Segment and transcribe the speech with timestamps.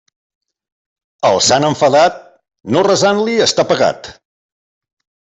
[1.27, 2.17] Al sant enfadat,
[2.77, 4.09] no resant-li està pagat.